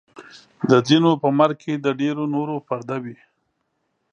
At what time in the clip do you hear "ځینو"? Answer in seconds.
0.87-1.11